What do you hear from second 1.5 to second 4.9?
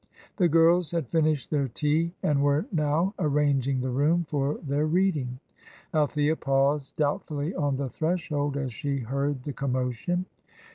their tea, and were now arranging the room for their